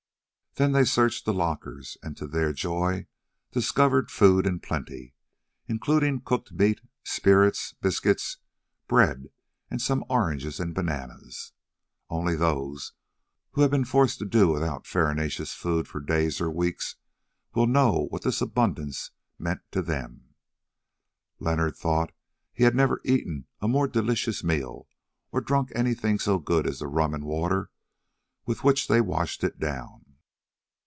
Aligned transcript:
Then 0.55 0.73
they 0.73 0.83
searched 0.83 1.23
the 1.23 1.33
lockers 1.33 1.97
and 2.03 2.17
to 2.17 2.27
their 2.27 2.51
joy 2.51 3.07
discovered 3.53 4.11
food 4.11 4.45
in 4.45 4.59
plenty, 4.59 5.13
including 5.69 6.19
cooked 6.19 6.51
meat, 6.51 6.81
spirits, 7.05 7.73
biscuits, 7.79 8.39
bread, 8.85 9.29
and 9.69 9.81
some 9.81 10.03
oranges 10.09 10.59
and 10.59 10.75
bananas. 10.75 11.53
Only 12.09 12.35
those 12.35 12.91
who 13.51 13.61
have 13.61 13.71
been 13.71 13.85
forced 13.85 14.19
to 14.19 14.25
do 14.25 14.49
without 14.49 14.85
farinaceous 14.85 15.53
food 15.53 15.87
for 15.87 16.01
days 16.01 16.41
or 16.41 16.51
weeks 16.51 16.97
will 17.55 17.65
know 17.65 18.07
what 18.09 18.23
this 18.23 18.41
abundance 18.41 19.11
meant 19.39 19.61
to 19.71 19.81
them. 19.81 20.33
Leonard 21.39 21.77
thought 21.77 22.09
that 22.09 22.13
he 22.51 22.63
had 22.65 22.75
never 22.75 22.99
eaten 23.05 23.45
a 23.61 23.69
more 23.69 23.87
delicious 23.87 24.43
meal, 24.43 24.89
or 25.31 25.39
drunk 25.39 25.71
anything 25.75 26.19
so 26.19 26.39
good 26.39 26.67
as 26.67 26.79
the 26.79 26.87
rum 26.87 27.13
and 27.13 27.23
water 27.23 27.71
with 28.45 28.65
which 28.65 28.89
they 28.89 28.99
washed 28.99 29.45
it 29.45 29.57
down. 29.57 29.99